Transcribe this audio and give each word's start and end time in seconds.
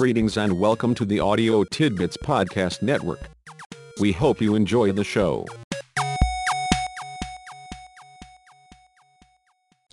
Greetings 0.00 0.38
and 0.38 0.58
welcome 0.58 0.94
to 0.94 1.04
the 1.04 1.20
Audio 1.20 1.62
Tidbits 1.62 2.16
Podcast 2.16 2.80
Network. 2.80 3.20
We 4.00 4.12
hope 4.12 4.40
you 4.40 4.54
enjoy 4.54 4.92
the 4.92 5.04
show. 5.04 5.44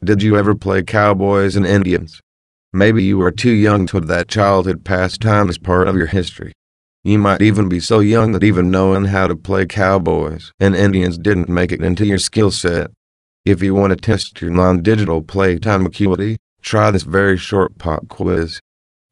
Did 0.02 0.24
you 0.24 0.38
ever 0.38 0.56
play 0.56 0.82
cowboys 0.84 1.58
and 1.58 1.66
Indians? 1.66 2.22
Maybe 2.72 3.04
you 3.04 3.18
were 3.18 3.34
too 3.34 3.52
young 3.52 3.86
to 3.88 3.98
have 3.98 4.08
that 4.08 4.30
childhood 4.30 4.86
pastime 4.86 5.50
as 5.50 5.58
part 5.58 5.90
of 5.90 5.98
your 5.98 6.08
history. 6.08 6.54
You 7.04 7.20
might 7.20 7.42
even 7.42 7.68
be 7.68 7.82
so 7.82 8.00
young 8.00 8.32
that 8.32 8.46
even 8.46 8.72
knowing 8.72 9.04
how 9.04 9.28
to 9.28 9.36
play 9.36 9.66
cowboys 9.66 10.54
and 10.58 10.74
Indians 10.74 11.18
didn't 11.18 11.50
make 11.50 11.74
it 11.74 11.84
into 11.84 12.06
your 12.06 12.18
skill 12.18 12.52
set. 12.52 12.92
If 13.44 13.62
you 13.62 13.76
want 13.76 13.92
to 13.92 13.98
test 13.98 14.40
your 14.40 14.52
non 14.52 14.82
digital 14.84 15.22
playtime 15.22 15.86
acuity, 15.86 16.38
try 16.62 16.92
this 16.92 17.04
very 17.04 17.36
short 17.36 17.78
pop 17.78 18.08
quiz. 18.08 18.62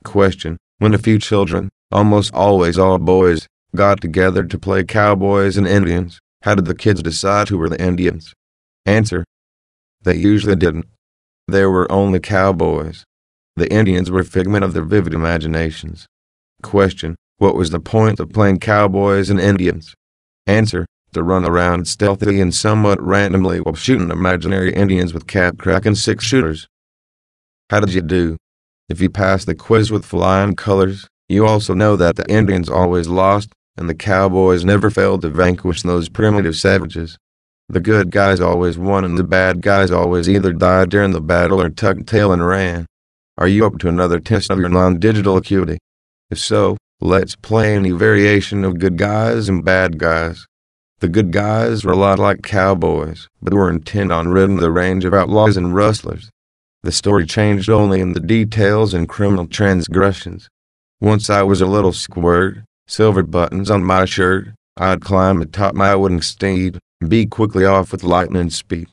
Question 0.06 0.58
When 0.78 0.94
a 0.94 0.98
few 0.98 1.20
children, 1.20 1.70
almost 1.90 2.34
always 2.34 2.78
all 2.78 2.98
boys, 2.98 3.48
got 3.76 4.02
together 4.02 4.44
to 4.44 4.60
play 4.60 4.84
cowboys 4.84 5.56
and 5.56 5.66
Indians, 5.66 6.20
how 6.42 6.56
did 6.56 6.66
the 6.66 6.76
kids 6.76 7.02
decide 7.02 7.48
who 7.48 7.58
were 7.58 7.70
the 7.70 7.82
Indians? 7.82 8.34
Answer 8.86 9.24
They 10.04 10.18
usually 10.18 10.58
didn't. 10.58 10.88
There 11.48 11.72
were 11.72 11.90
only 11.90 12.20
cowboys. 12.20 13.06
The 13.56 13.72
Indians 13.72 14.12
were 14.12 14.20
a 14.20 14.26
figment 14.26 14.66
of 14.66 14.74
their 14.74 14.84
vivid 14.84 15.14
imaginations. 15.14 16.08
Question 16.62 17.16
What 17.38 17.56
was 17.56 17.70
the 17.70 17.80
point 17.80 18.20
of 18.20 18.34
playing 18.34 18.60
cowboys 18.60 19.30
and 19.30 19.40
Indians? 19.40 19.96
Answer 20.46 20.86
To 21.14 21.24
run 21.24 21.46
around 21.46 21.88
stealthily 21.88 22.42
and 22.42 22.54
somewhat 22.54 23.02
randomly 23.02 23.62
while 23.62 23.76
shooting 23.76 24.12
imaginary 24.12 24.74
Indians 24.74 25.14
with 25.14 25.26
cap 25.26 25.58
crack 25.58 25.86
and 25.86 25.98
six 25.98 26.26
shooters. 26.26 26.68
How 27.70 27.80
did 27.80 27.94
you 27.94 28.02
do? 28.02 28.36
If 28.88 29.02
you 29.02 29.10
passed 29.10 29.48
the 29.48 29.56
quiz 29.56 29.92
with 29.92 30.06
flying 30.06 30.56
colors, 30.56 31.08
you 31.28 31.46
also 31.48 31.74
know 31.74 31.96
that 31.96 32.18
the 32.18 32.30
Indians 32.32 32.70
always 32.70 33.08
lost, 33.08 33.52
and 33.76 33.90
the 33.90 33.96
cowboys 33.96 34.64
never 34.64 34.92
failed 34.92 35.24
to 35.24 35.30
vanquish 35.30 35.82
those 35.82 36.08
primitive 36.08 36.56
savages. 36.56 37.18
The 37.68 37.80
good 37.80 38.12
guys 38.12 38.40
always 38.40 38.78
won, 38.78 39.04
and 39.04 39.18
the 39.18 39.24
bad 39.24 39.62
guys 39.62 39.90
always 39.90 40.30
either 40.30 40.54
died 40.54 40.90
during 40.90 41.14
the 41.14 41.22
battle 41.22 41.60
or 41.60 41.70
tucked 41.72 42.06
tail 42.06 42.32
and 42.32 42.46
ran. 42.46 42.86
Are 43.40 43.48
you 43.48 43.66
up 43.66 43.80
to 43.80 43.88
another 43.88 44.20
test 44.20 44.52
of 44.52 44.60
your 44.60 44.70
non 44.70 45.00
digital 45.00 45.36
acuity? 45.36 45.80
If 46.30 46.38
so, 46.38 46.78
let's 47.02 47.36
play 47.36 47.76
any 47.76 47.90
variation 47.90 48.64
of 48.64 48.78
good 48.78 48.98
guys 48.98 49.50
and 49.50 49.66
bad 49.66 49.98
guys. 49.98 50.46
The 51.00 51.10
good 51.10 51.32
guys 51.32 51.84
were 51.84 51.94
a 51.94 51.98
lot 51.98 52.20
like 52.20 52.44
cowboys, 52.44 53.28
but 53.42 53.54
were 53.54 53.70
intent 53.72 54.12
on 54.12 54.28
ridding 54.28 54.58
the 54.58 54.72
range 54.72 55.06
of 55.06 55.14
outlaws 55.16 55.58
and 55.58 55.74
rustlers. 55.74 56.30
The 56.86 56.92
story 56.92 57.26
changed 57.26 57.68
only 57.68 58.00
in 58.00 58.14
the 58.14 58.20
details 58.20 58.94
and 58.94 59.10
criminal 59.10 59.48
transgressions. 59.48 60.48
Once 61.02 61.32
I 61.32 61.42
was 61.42 61.60
a 61.60 61.66
little 61.66 61.94
squirt, 61.94 62.60
silver 62.88 63.24
buttons 63.24 63.72
on 63.72 63.84
my 63.84 64.06
shirt, 64.06 64.50
I'd 64.78 65.02
climb 65.02 65.42
atop 65.42 65.74
my 65.74 65.96
wooden 65.96 66.22
steed, 66.22 66.78
and 67.02 67.10
be 67.10 67.26
quickly 67.26 67.66
off 67.66 67.92
with 67.92 68.04
lightning 68.04 68.52
speed. 68.52 68.88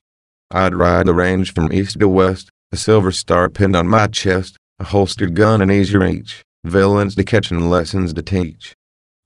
I'd 0.51 0.75
ride 0.75 1.05
the 1.05 1.13
range 1.13 1.53
from 1.53 1.71
east 1.71 2.01
to 2.01 2.09
west, 2.09 2.49
a 2.73 2.79
silver 2.79 3.13
star 3.13 3.51
pinned 3.51 3.77
on 3.77 3.89
my 3.89 4.07
chest, 4.07 4.57
a 4.79 4.85
holstered 4.85 5.35
gun 5.35 5.61
in 5.61 5.71
easy 5.71 5.99
reach, 5.99 6.43
villains 6.65 7.15
to 7.17 7.25
catch 7.25 7.51
and 7.51 7.69
lessons 7.69 8.15
to 8.15 8.23
teach. 8.23 8.73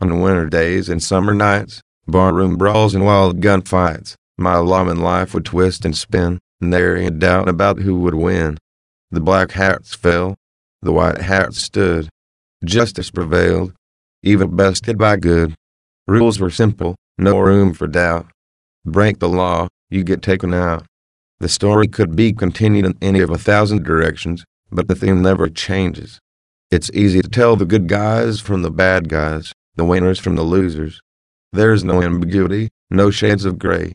On 0.01 0.21
winter 0.21 0.47
days 0.47 0.89
and 0.89 1.01
summer 1.01 1.35
nights, 1.35 1.83
barroom 2.09 2.57
brawls 2.57 2.97
and 2.97 3.05
wild 3.05 3.41
gunfights, 3.41 4.17
my 4.37 4.57
lawman 4.57 4.99
life 4.99 5.35
would 5.35 5.45
twist 5.45 5.85
and 5.85 5.97
spin, 5.97 6.41
Nary 6.61 7.07
a 7.07 7.11
doubt 7.11 7.49
about 7.49 7.79
who 7.79 8.01
would 8.01 8.15
win. 8.15 8.59
The 9.11 9.21
black 9.21 9.53
hats 9.53 9.95
fell, 9.95 10.37
the 10.83 10.93
white 10.93 11.19
hats 11.19 11.59
stood. 11.59 12.09
Justice 12.65 13.11
prevailed, 13.11 13.73
evil 14.23 14.49
bested 14.49 14.99
by 14.99 15.17
good. 15.17 15.55
Rules 16.07 16.41
were 16.41 16.51
simple, 16.51 16.97
no 17.19 17.39
room 17.39 17.75
for 17.75 17.87
doubt. 17.87 18.27
Break 18.85 19.19
the 19.19 19.29
law, 19.29 19.69
you 19.91 20.05
get 20.05 20.23
taken 20.23 20.55
out. 20.55 20.85
The 21.39 21.49
story 21.49 21.87
could 21.87 22.17
be 22.17 22.33
continued 22.33 22.87
in 22.87 22.95
any 23.03 23.21
of 23.21 23.31
a 23.31 23.39
thousand 23.39 23.85
directions, 23.85 24.45
but 24.71 24.89
the 24.89 24.95
theme 24.95 25.23
never 25.23 25.49
changes. 25.49 26.19
It's 26.71 26.91
easy 26.95 27.21
to 27.21 27.29
tell 27.29 27.57
the 27.57 27.67
good 27.67 27.89
guys 27.89 28.41
from 28.41 28.63
the 28.63 28.71
bad 28.71 29.09
guys, 29.09 29.53
the 29.77 29.85
winners 29.85 30.19
from 30.19 30.37
the 30.37 30.43
losers. 30.43 31.01
There's 31.53 31.85
no 31.85 32.03
ambiguity, 32.03 32.71
no 32.91 33.11
shades 33.11 33.45
of 33.45 33.59
gray. 33.59 33.93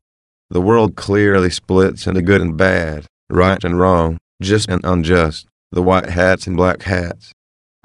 The 0.51 0.59
world 0.59 0.97
clearly 0.97 1.50
splits 1.50 2.07
into 2.07 2.22
good 2.22 2.41
and 2.41 2.57
bad, 2.57 3.06
right 3.29 3.63
and 3.63 3.79
wrong, 3.79 4.17
just 4.41 4.67
and 4.67 4.81
unjust, 4.84 5.47
the 5.72 5.81
white 5.81 6.09
hats 6.09 6.45
and 6.45 6.57
black 6.57 6.81
hats. 6.81 7.31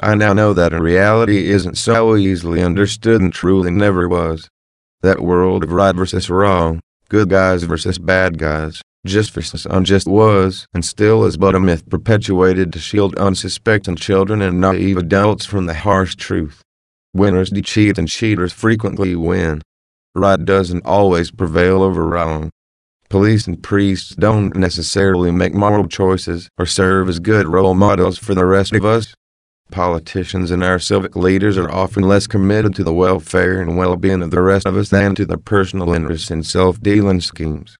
I 0.02 0.16
now 0.16 0.32
know 0.32 0.52
that 0.52 0.72
a 0.72 0.82
reality 0.82 1.48
isn't 1.48 1.78
so 1.78 2.16
easily 2.16 2.60
understood 2.60 3.20
and 3.20 3.32
truly 3.32 3.70
never 3.70 4.08
was. 4.08 4.48
That 5.02 5.20
world 5.20 5.62
of 5.62 5.70
right 5.70 5.94
versus 5.94 6.28
wrong, 6.28 6.80
good 7.08 7.30
guys 7.30 7.62
versus 7.62 8.00
bad 8.00 8.36
guys, 8.36 8.82
just 9.06 9.30
versus 9.30 9.64
unjust 9.70 10.08
was 10.08 10.66
and 10.74 10.84
still 10.84 11.24
is 11.24 11.36
but 11.36 11.54
a 11.54 11.60
myth 11.60 11.88
perpetuated 11.88 12.72
to 12.72 12.80
shield 12.80 13.14
unsuspecting 13.14 13.94
children 13.94 14.42
and 14.42 14.60
naive 14.60 14.96
adults 14.96 15.46
from 15.46 15.66
the 15.66 15.74
harsh 15.74 16.16
truth. 16.16 16.62
Winners 17.14 17.52
cheat 17.64 17.96
and 17.96 18.08
cheaters 18.08 18.52
frequently 18.52 19.14
win. 19.14 19.62
Right 20.16 20.44
doesn't 20.44 20.84
always 20.84 21.30
prevail 21.30 21.84
over 21.84 22.04
wrong. 22.04 22.50
Police 23.08 23.46
and 23.46 23.62
priests 23.62 24.16
don't 24.16 24.56
necessarily 24.56 25.30
make 25.30 25.54
moral 25.54 25.86
choices 25.86 26.48
or 26.58 26.66
serve 26.66 27.08
as 27.08 27.20
good 27.20 27.46
role 27.46 27.74
models 27.74 28.18
for 28.18 28.34
the 28.34 28.44
rest 28.44 28.74
of 28.74 28.84
us. 28.84 29.14
Politicians 29.70 30.50
and 30.50 30.64
our 30.64 30.80
civic 30.80 31.14
leaders 31.14 31.56
are 31.56 31.70
often 31.70 32.02
less 32.02 32.26
committed 32.26 32.74
to 32.74 32.82
the 32.82 32.92
welfare 32.92 33.60
and 33.60 33.76
well 33.76 33.96
being 33.96 34.22
of 34.22 34.32
the 34.32 34.42
rest 34.42 34.66
of 34.66 34.76
us 34.76 34.88
than 34.88 35.14
to 35.14 35.24
their 35.24 35.36
personal 35.36 35.94
interests 35.94 36.32
and 36.32 36.44
self 36.44 36.80
dealing 36.80 37.20
schemes. 37.20 37.76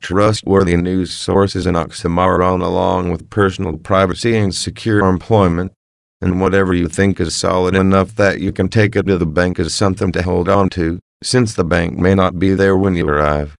Trustworthy 0.00 0.76
news 0.76 1.12
sources 1.12 1.66
and 1.66 1.76
oxymoron, 1.76 2.60
along 2.60 3.12
with 3.12 3.30
personal 3.30 3.78
privacy 3.78 4.36
and 4.36 4.52
secure 4.52 5.06
employment, 5.06 5.72
and 6.20 6.40
whatever 6.40 6.74
you 6.74 6.88
think 6.88 7.20
is 7.20 7.34
solid 7.34 7.76
enough 7.76 8.16
that 8.16 8.40
you 8.40 8.50
can 8.50 8.68
take 8.68 8.96
it 8.96 9.06
to 9.06 9.18
the 9.18 9.26
bank 9.26 9.60
is 9.60 9.72
something 9.72 10.10
to 10.12 10.22
hold 10.22 10.48
on 10.48 10.68
to, 10.70 10.98
since 11.22 11.54
the 11.54 11.64
bank 11.64 11.96
may 11.96 12.14
not 12.14 12.40
be 12.40 12.54
there 12.54 12.76
when 12.76 12.96
you 12.96 13.08
arrive 13.08 13.56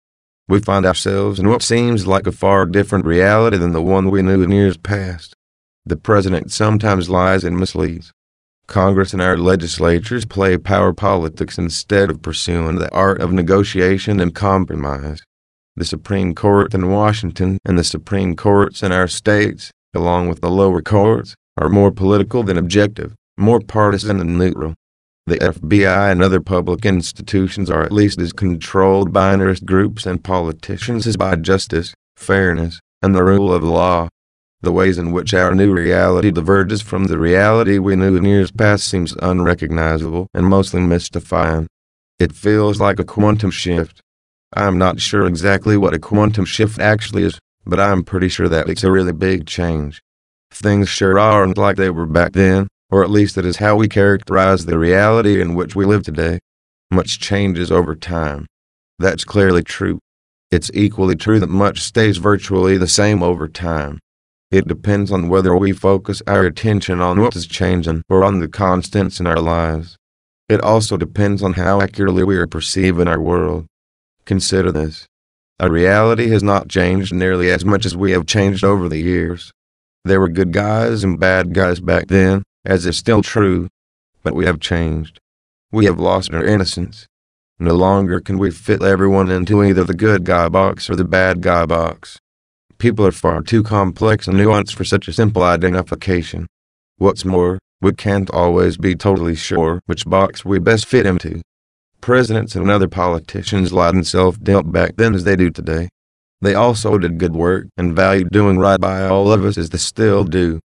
we 0.49 0.61
find 0.61 0.85
ourselves 0.85 1.39
in 1.39 1.49
what 1.49 1.63
seems 1.63 2.07
like 2.07 2.27
a 2.27 2.33
far 2.33 2.67
different 2.67 3.07
reality 3.07 3.57
than 3.57 3.73
the 3.73 3.83
one 3.83 4.11
we 4.11 4.23
knew 4.23 4.43
in 4.43 4.51
years 4.51 4.77
past. 4.77 5.35
The 5.87 5.97
president 5.97 6.53
sometimes 6.53 7.09
lies 7.09 7.45
and 7.45 7.59
misleads. 7.59 8.13
Congress 8.67 9.13
and 9.13 9.21
our 9.21 9.37
legislatures 9.37 10.25
play 10.25 10.57
power 10.57 10.93
politics 10.93 11.59
instead 11.59 12.11
of 12.11 12.23
pursuing 12.23 12.77
the 12.77 12.91
art 12.93 13.21
of 13.21 13.33
negotiation 13.33 14.21
and 14.21 14.35
compromise. 14.35 15.23
The 15.77 15.85
Supreme 15.85 16.35
Court 16.35 16.73
in 16.73 16.91
Washington 16.91 17.59
and 17.65 17.79
the 17.79 17.85
Supreme 17.85 18.37
Courts 18.37 18.83
in 18.83 18.93
our 18.93 19.09
states, 19.09 19.71
along 19.95 20.29
with 20.29 20.41
the 20.41 20.51
lower 20.51 20.81
courts, 20.81 21.35
are 21.59 21.69
more 21.69 21.91
political 21.91 22.43
than 22.43 22.57
objective, 22.57 23.15
more 23.37 23.61
partisan 23.61 24.19
than 24.19 24.39
neutral. 24.39 24.75
The 25.27 25.39
FBI 25.39 26.13
and 26.13 26.23
other 26.23 26.41
public 26.41 26.85
institutions 26.85 27.71
are 27.71 27.83
at 27.83 27.93
least 27.93 28.21
as 28.21 28.35
controlled 28.35 29.11
by 29.11 29.33
interest 29.33 29.65
groups 29.65 30.05
and 30.05 30.23
politicians 30.23 31.07
as 31.07 31.17
by 31.17 31.37
justice, 31.37 31.95
fairness, 32.15 32.79
and 33.01 33.15
the 33.15 33.25
rule 33.25 33.51
of 33.51 33.63
law. 33.63 34.09
The 34.61 34.73
ways 34.73 34.99
in 34.99 35.13
which 35.13 35.33
our 35.33 35.55
new 35.55 35.73
reality 35.73 36.31
diverges 36.31 36.83
from 36.83 37.05
the 37.05 37.19
reality 37.19 37.79
we 37.79 37.97
knew 37.97 38.17
in 38.17 38.25
years 38.27 38.51
past 38.51 38.87
seems 38.87 39.17
unrecognizable 39.23 40.27
and 40.35 40.47
mostly 40.47 40.83
mystifying. 40.83 41.69
It 42.19 42.33
feels 42.35 42.79
like 42.79 43.01
a 43.01 43.05
quantum 43.05 43.51
shift. 43.51 44.03
I'm 44.55 44.77
not 44.77 45.01
sure 45.01 45.25
exactly 45.25 45.79
what 45.79 45.95
a 45.95 45.99
quantum 45.99 46.45
shift 46.45 46.79
actually 46.79 47.23
is, 47.23 47.39
but 47.65 47.81
I'm 47.81 48.05
pretty 48.05 48.29
sure 48.29 48.51
that 48.51 48.69
it's 48.69 48.85
a 48.85 48.93
really 48.93 49.13
big 49.13 49.47
change. 49.47 50.03
Things 50.51 50.91
sure 50.91 51.19
aren't 51.19 51.57
like 51.57 51.77
they 51.77 51.89
were 51.89 52.07
back 52.07 52.33
then, 52.33 52.69
or 52.95 53.03
at 53.03 53.11
least 53.11 53.35
that 53.35 53.45
is 53.45 53.57
how 53.57 53.75
we 53.75 53.89
characterize 53.89 54.67
the 54.67 54.79
reality 54.79 55.41
in 55.41 55.57
which 55.57 55.75
we 55.75 55.85
live 55.85 56.05
today. 56.05 56.39
Much 56.93 57.19
changes 57.19 57.73
over 57.73 57.97
time. 57.97 58.47
That's 59.01 59.25
clearly 59.25 59.65
true. 59.65 59.99
It's 60.53 60.71
equally 60.73 61.17
true 61.17 61.41
that 61.41 61.49
much 61.49 61.81
stays 61.81 62.19
virtually 62.19 62.79
the 62.79 62.87
same 62.87 63.21
over 63.21 63.49
time. 63.49 63.99
It 64.53 64.69
depends 64.69 65.11
on 65.11 65.29
whether 65.29 65.57
we 65.57 65.73
focus 65.73 66.23
our 66.29 66.45
attention 66.45 67.01
on 67.01 67.21
what 67.21 67.35
is 67.35 67.49
changing 67.49 68.05
or 68.09 68.23
on 68.23 68.39
the 68.39 68.47
constants 68.47 69.19
in 69.19 69.27
our 69.27 69.41
lives. 69.41 69.97
It 70.49 70.61
also 70.61 70.97
depends 70.97 71.43
on 71.43 71.55
how 71.55 71.81
accurately 71.81 72.23
we 72.23 72.37
are 72.37 72.47
perceiving 72.47 73.09
our 73.09 73.21
world. 73.21 73.67
Consider 74.25 74.71
this. 74.71 75.09
Our 75.59 75.69
reality 75.69 76.29
has 76.29 76.45
not 76.45 76.69
changed 76.69 77.13
nearly 77.13 77.51
as 77.51 77.65
much 77.65 77.87
as 77.87 77.97
we 77.97 78.13
have 78.13 78.25
changed 78.25 78.63
over 78.63 78.89
the 78.89 79.01
years. 79.01 79.51
There 80.05 80.21
were 80.21 80.29
good 80.29 80.53
guys 80.53 81.03
and 81.03 81.19
bad 81.19 81.55
guys 81.55 81.81
back 81.81 82.07
then, 82.07 82.45
as 82.65 82.87
is 82.87 82.97
still 82.97 83.23
true, 83.23 83.69
but 84.23 84.35
we 84.35 84.47
have 84.47 84.61
changed. 84.61 85.21
We 85.71 85.85
have 85.85 85.99
lost 85.99 86.33
our 86.33 86.45
innocence. 86.45 87.07
No 87.59 87.75
longer 87.75 88.21
can 88.21 88.39
we 88.39 88.51
fit 88.51 88.83
everyone 88.83 89.31
into 89.31 89.63
either 89.63 89.85
the 89.85 89.95
good 89.95 90.25
guy 90.25 90.49
box 90.49 90.89
or 90.91 90.97
the 90.97 91.05
bad 91.05 91.41
guy 91.41 91.67
box. 91.67 92.19
People 92.79 93.07
are 93.07 93.13
far 93.13 93.43
too 93.43 93.63
complex 93.63 94.27
and 94.27 94.37
nuanced 94.37 94.75
for 94.75 94.85
such 94.85 95.09
a 95.09 95.13
simple 95.13 95.43
identification. 95.43 96.47
What's 96.97 97.25
more, 97.25 97.59
We 97.85 97.93
can't 97.93 98.31
always 98.31 98.79
be 98.79 98.95
totally 98.95 99.35
sure 99.35 99.83
which 99.85 100.07
box 100.07 100.43
we 100.43 100.59
best 100.59 100.87
fit 100.87 101.05
into. 101.05 101.43
Presidents 102.01 102.57
and 102.57 102.71
other 102.71 102.89
politicians 102.89 103.75
lied 103.75 103.95
and 103.95 104.07
self-dealt 104.07 104.73
back 104.73 104.97
then 104.97 105.15
as 105.15 105.25
they 105.25 105.37
do 105.37 105.51
today. 105.51 105.91
They 106.41 106.55
also 106.55 106.97
did 106.97 107.19
good 107.19 107.35
work 107.35 107.67
and 107.77 107.95
valued 107.95 108.31
doing 108.31 108.59
right 108.59 108.81
by 108.81 109.07
all 109.07 109.31
of 109.31 109.45
us 109.45 109.59
as 109.59 109.69
they 109.69 109.77
still 109.77 110.25
do. 110.25 110.61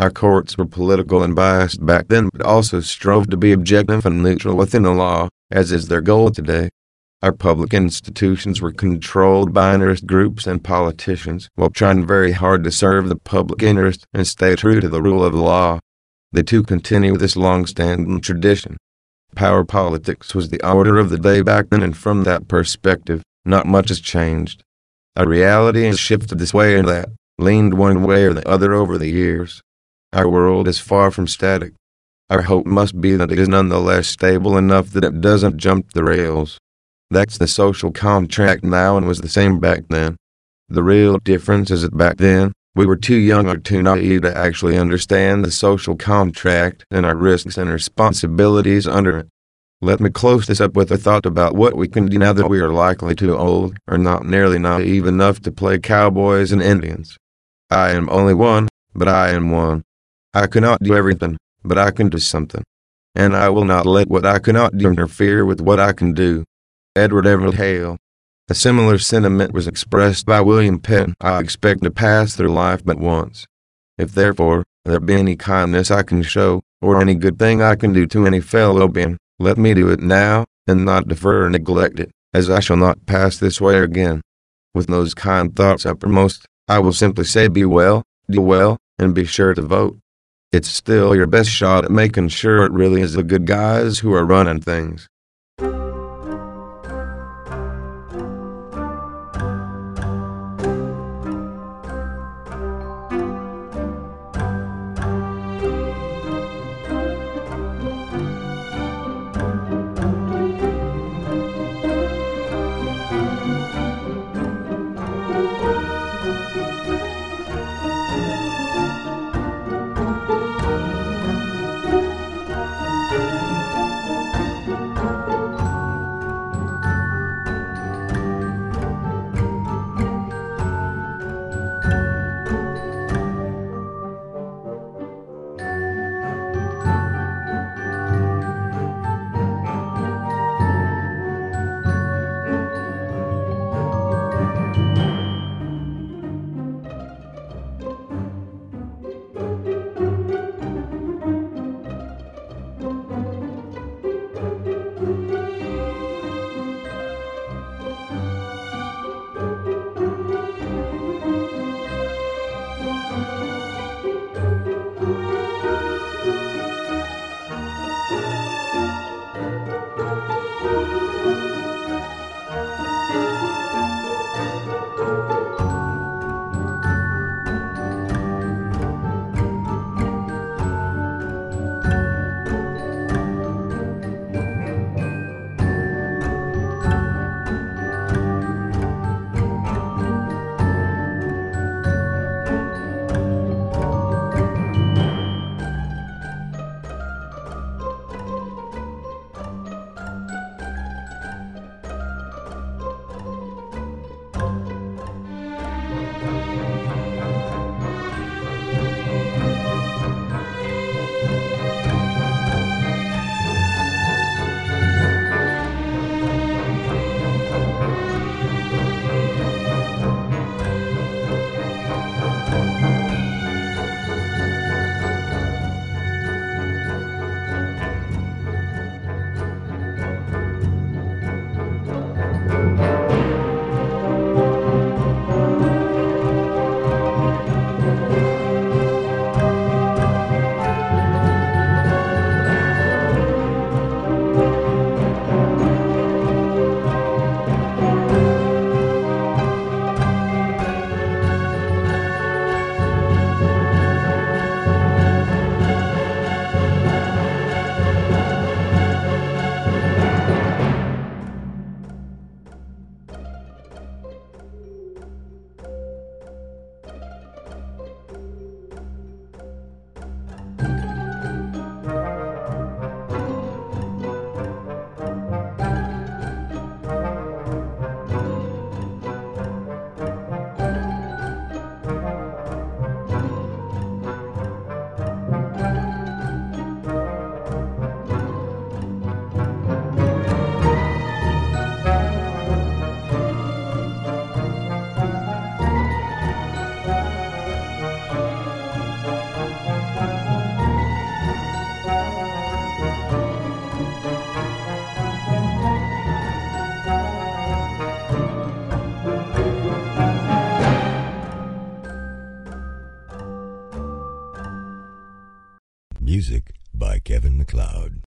Our 0.00 0.10
courts 0.10 0.56
were 0.56 0.64
political 0.64 1.22
and 1.22 1.36
biased 1.36 1.84
back 1.84 2.08
then, 2.08 2.30
but 2.32 2.40
also 2.40 2.80
strove 2.80 3.28
to 3.28 3.36
be 3.36 3.52
objective 3.52 4.06
and 4.06 4.22
neutral 4.22 4.56
within 4.56 4.84
the 4.84 4.92
law, 4.92 5.28
as 5.50 5.72
is 5.72 5.88
their 5.88 6.00
goal 6.00 6.30
today. 6.30 6.70
Our 7.20 7.32
public 7.32 7.74
institutions 7.74 8.62
were 8.62 8.72
controlled 8.72 9.52
by 9.52 9.74
interest 9.74 10.06
groups 10.06 10.46
and 10.46 10.64
politicians 10.64 11.50
while 11.54 11.68
trying 11.68 12.06
very 12.06 12.32
hard 12.32 12.64
to 12.64 12.70
serve 12.70 13.10
the 13.10 13.16
public 13.16 13.62
interest 13.62 14.06
and 14.14 14.26
stay 14.26 14.56
true 14.56 14.80
to 14.80 14.88
the 14.88 15.02
rule 15.02 15.22
of 15.22 15.34
law. 15.34 15.80
The 16.32 16.44
two 16.44 16.62
continue 16.62 17.18
this 17.18 17.36
long-standing 17.36 18.22
tradition. 18.22 18.78
Power 19.36 19.66
politics 19.66 20.34
was 20.34 20.48
the 20.48 20.66
order 20.66 20.96
of 20.96 21.10
the 21.10 21.18
day 21.18 21.42
back 21.42 21.68
then, 21.68 21.82
and 21.82 21.94
from 21.94 22.24
that 22.24 22.48
perspective, 22.48 23.22
not 23.44 23.66
much 23.66 23.90
has 23.90 24.00
changed. 24.00 24.62
Our 25.14 25.28
reality 25.28 25.84
has 25.84 26.00
shifted 26.00 26.38
this 26.38 26.54
way 26.54 26.78
and 26.78 26.88
that, 26.88 27.10
leaned 27.38 27.74
one 27.74 28.02
way 28.02 28.24
or 28.24 28.32
the 28.32 28.48
other 28.48 28.72
over 28.72 28.96
the 28.96 29.10
years. 29.10 29.60
Our 30.12 30.28
world 30.28 30.66
is 30.66 30.80
far 30.80 31.12
from 31.12 31.28
static. 31.28 31.72
Our 32.30 32.42
hope 32.42 32.66
must 32.66 33.00
be 33.00 33.14
that 33.14 33.30
it 33.30 33.38
is 33.38 33.48
nonetheless 33.48 34.08
stable 34.08 34.58
enough 34.58 34.90
that 34.90 35.04
it 35.04 35.20
doesn't 35.20 35.58
jump 35.58 35.92
the 35.92 36.02
rails. 36.02 36.58
That's 37.10 37.38
the 37.38 37.46
social 37.46 37.92
contract 37.92 38.64
now 38.64 38.96
and 38.96 39.06
was 39.06 39.20
the 39.20 39.28
same 39.28 39.60
back 39.60 39.84
then. 39.88 40.16
The 40.68 40.82
real 40.82 41.18
difference 41.18 41.70
is 41.70 41.82
that 41.82 41.96
back 41.96 42.16
then, 42.16 42.52
we 42.74 42.86
were 42.86 42.96
too 42.96 43.16
young 43.16 43.48
or 43.48 43.56
too 43.56 43.82
naive 43.82 44.22
to 44.22 44.36
actually 44.36 44.76
understand 44.76 45.44
the 45.44 45.50
social 45.52 45.94
contract 45.96 46.84
and 46.90 47.06
our 47.06 47.16
risks 47.16 47.56
and 47.56 47.70
responsibilities 47.70 48.88
under 48.88 49.18
it. 49.18 49.28
Let 49.80 50.00
me 50.00 50.10
close 50.10 50.48
this 50.48 50.60
up 50.60 50.74
with 50.74 50.90
a 50.90 50.98
thought 50.98 51.24
about 51.24 51.54
what 51.54 51.76
we 51.76 51.86
can 51.86 52.06
do 52.06 52.18
now 52.18 52.32
that 52.32 52.50
we 52.50 52.60
are 52.60 52.72
likely 52.72 53.14
too 53.14 53.36
old 53.36 53.76
or 53.86 53.96
not 53.96 54.26
nearly 54.26 54.58
naive 54.58 55.06
enough 55.06 55.40
to 55.42 55.52
play 55.52 55.78
cowboys 55.78 56.50
and 56.50 56.60
Indians. 56.60 57.16
I 57.70 57.90
am 57.92 58.08
only 58.10 58.34
one, 58.34 58.68
but 58.92 59.06
I 59.06 59.30
am 59.30 59.52
one. 59.52 59.84
I 60.32 60.46
cannot 60.46 60.80
do 60.80 60.94
everything, 60.94 61.38
but 61.64 61.76
I 61.76 61.90
can 61.90 62.08
do 62.08 62.18
something. 62.18 62.62
And 63.16 63.34
I 63.34 63.48
will 63.48 63.64
not 63.64 63.84
let 63.84 64.06
what 64.06 64.24
I 64.24 64.38
cannot 64.38 64.78
do 64.78 64.88
interfere 64.88 65.44
with 65.44 65.60
what 65.60 65.80
I 65.80 65.92
can 65.92 66.12
do. 66.12 66.44
Edward 66.94 67.26
Everett 67.26 67.54
Hale. 67.54 67.98
A 68.48 68.54
similar 68.54 68.98
sentiment 68.98 69.52
was 69.52 69.66
expressed 69.66 70.26
by 70.26 70.40
William 70.40 70.78
Penn. 70.78 71.14
I 71.20 71.40
expect 71.40 71.82
to 71.82 71.90
pass 71.90 72.36
through 72.36 72.52
life 72.52 72.84
but 72.84 73.00
once. 73.00 73.44
If 73.98 74.12
therefore 74.12 74.62
there 74.84 75.00
be 75.00 75.14
any 75.14 75.34
kindness 75.34 75.90
I 75.90 76.04
can 76.04 76.22
show, 76.22 76.62
or 76.80 77.00
any 77.00 77.16
good 77.16 77.36
thing 77.36 77.60
I 77.60 77.74
can 77.74 77.92
do 77.92 78.06
to 78.06 78.24
any 78.24 78.40
fellow 78.40 78.86
being, 78.86 79.18
let 79.40 79.58
me 79.58 79.74
do 79.74 79.88
it 79.90 80.00
now, 80.00 80.44
and 80.64 80.84
not 80.84 81.08
defer 81.08 81.46
or 81.46 81.50
neglect 81.50 81.98
it, 81.98 82.12
as 82.32 82.48
I 82.48 82.60
shall 82.60 82.76
not 82.76 83.04
pass 83.04 83.36
this 83.36 83.60
way 83.60 83.80
again. 83.80 84.20
With 84.74 84.86
those 84.86 85.12
kind 85.12 85.54
thoughts 85.54 85.84
uppermost, 85.84 86.46
I 86.68 86.78
will 86.78 86.92
simply 86.92 87.24
say 87.24 87.48
be 87.48 87.64
well, 87.64 88.04
do 88.30 88.40
well, 88.40 88.78
and 88.96 89.12
be 89.12 89.24
sure 89.24 89.54
to 89.54 89.62
vote 89.62 89.98
it's 90.52 90.68
still 90.68 91.14
your 91.14 91.26
best 91.26 91.50
shot 91.50 91.84
at 91.84 91.90
making 91.90 92.28
sure 92.28 92.64
it 92.64 92.72
really 92.72 93.02
is 93.02 93.12
the 93.12 93.22
good 93.22 93.46
guys 93.46 93.98
who 93.98 94.14
are 94.14 94.24
running 94.24 94.60
things. 94.60 95.09